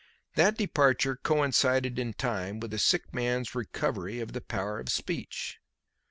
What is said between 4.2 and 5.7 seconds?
the power of speech.